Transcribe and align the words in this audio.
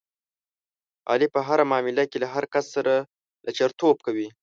علي 1.09 1.27
په 1.33 1.39
هره 1.47 1.63
معامله 1.71 2.03
کې 2.11 2.17
له 2.23 2.27
هر 2.33 2.45
کس 2.53 2.65
سره 2.75 2.93
لچرتوب 3.45 3.97
کوي. 4.05 4.27